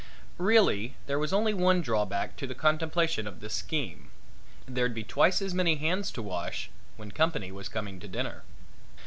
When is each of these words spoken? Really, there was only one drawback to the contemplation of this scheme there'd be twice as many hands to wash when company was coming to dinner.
Really, 0.39 0.95
there 1.05 1.19
was 1.19 1.31
only 1.31 1.53
one 1.53 1.79
drawback 1.83 2.35
to 2.37 2.47
the 2.47 2.55
contemplation 2.55 3.27
of 3.27 3.39
this 3.39 3.53
scheme 3.53 4.09
there'd 4.65 4.95
be 4.95 5.03
twice 5.03 5.43
as 5.43 5.53
many 5.53 5.75
hands 5.75 6.09
to 6.13 6.23
wash 6.23 6.71
when 6.97 7.11
company 7.11 7.51
was 7.51 7.69
coming 7.69 7.99
to 7.99 8.07
dinner. 8.07 8.41